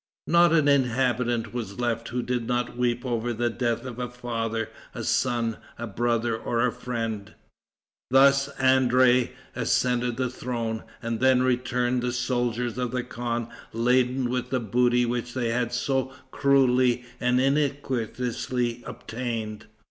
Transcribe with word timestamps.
Not 0.25 0.51
an 0.51 0.67
inhabitant 0.67 1.53
was 1.53 1.79
left 1.79 2.09
who 2.09 2.23
did 2.23 2.47
not 2.47 2.75
weep 2.75 3.05
over 3.05 3.33
the 3.33 3.51
death 3.51 3.85
of 3.85 3.99
a 3.99 4.09
father, 4.09 4.69
a 4.95 5.03
son, 5.03 5.57
a 5.77 5.85
brother 5.85 6.35
or 6.35 6.65
a 6.65 6.71
friend." 6.71 7.35
Thus 8.09 8.49
André 8.55 9.29
ascended 9.55 10.17
the 10.17 10.27
throne, 10.31 10.81
and 11.03 11.19
then 11.19 11.43
returned 11.43 12.01
the 12.01 12.13
soldiers 12.13 12.79
of 12.79 12.89
the 12.89 13.03
khan 13.03 13.47
laden 13.73 14.27
with 14.31 14.49
the 14.49 14.59
booty 14.59 15.05
which 15.05 15.35
they 15.35 15.49
had 15.49 15.71
so 15.71 16.11
cruelly 16.31 17.05
and 17.19 17.39
iniquitously 17.39 18.81
obtained. 18.87 19.67